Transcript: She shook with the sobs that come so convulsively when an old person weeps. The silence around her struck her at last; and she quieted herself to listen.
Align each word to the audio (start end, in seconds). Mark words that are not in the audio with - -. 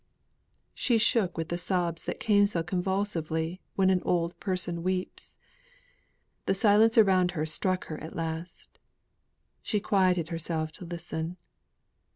She 0.73 0.97
shook 0.97 1.37
with 1.37 1.49
the 1.49 1.59
sobs 1.59 2.05
that 2.05 2.19
come 2.19 2.47
so 2.47 2.63
convulsively 2.63 3.61
when 3.75 3.91
an 3.91 4.01
old 4.03 4.35
person 4.39 4.81
weeps. 4.81 5.37
The 6.47 6.55
silence 6.55 6.97
around 6.97 7.33
her 7.37 7.45
struck 7.45 7.85
her 7.85 7.99
at 8.03 8.15
last; 8.15 8.79
and 8.79 8.79
she 9.61 9.79
quieted 9.79 10.29
herself 10.29 10.71
to 10.71 10.85
listen. 10.85 11.37